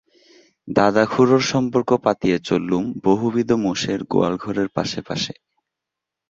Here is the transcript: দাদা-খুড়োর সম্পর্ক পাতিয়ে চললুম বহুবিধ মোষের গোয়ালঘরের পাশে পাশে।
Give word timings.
দাদা-খুড়োর 0.67 1.43
সম্পর্ক 1.43 1.89
পাতিয়ে 2.03 2.37
চললুম 2.39 2.83
বহুবিধ 3.03 3.49
মোষের 3.63 3.99
গোয়ালঘরের 4.03 4.69
পাশে 4.69 4.99
পাশে। 5.01 5.33